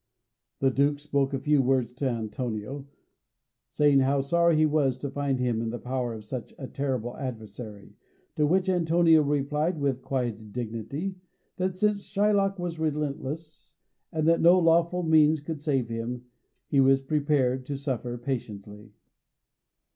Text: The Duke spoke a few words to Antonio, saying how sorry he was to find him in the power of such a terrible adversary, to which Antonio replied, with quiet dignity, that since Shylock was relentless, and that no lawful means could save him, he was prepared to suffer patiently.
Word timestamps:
The 0.61 0.71
Duke 0.71 0.97
spoke 0.99 1.31
a 1.31 1.37
few 1.39 1.61
words 1.61 1.93
to 1.93 2.09
Antonio, 2.09 2.87
saying 3.69 3.99
how 3.99 4.19
sorry 4.21 4.55
he 4.57 4.65
was 4.65 4.97
to 4.97 5.11
find 5.11 5.39
him 5.39 5.61
in 5.61 5.69
the 5.69 5.77
power 5.77 6.15
of 6.15 6.25
such 6.25 6.55
a 6.57 6.67
terrible 6.67 7.15
adversary, 7.17 7.93
to 8.35 8.47
which 8.47 8.67
Antonio 8.67 9.21
replied, 9.21 9.77
with 9.79 10.01
quiet 10.01 10.51
dignity, 10.51 11.17
that 11.57 11.75
since 11.75 12.09
Shylock 12.09 12.57
was 12.57 12.79
relentless, 12.79 13.75
and 14.11 14.27
that 14.27 14.41
no 14.41 14.57
lawful 14.57 15.03
means 15.03 15.39
could 15.39 15.61
save 15.61 15.89
him, 15.89 16.25
he 16.67 16.79
was 16.81 17.03
prepared 17.03 17.63
to 17.67 17.77
suffer 17.77 18.17
patiently. 18.17 18.93